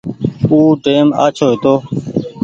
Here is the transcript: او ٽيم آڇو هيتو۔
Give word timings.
او 0.49 0.57
ٽيم 0.83 1.07
آڇو 1.25 1.45
هيتو۔ 1.51 1.75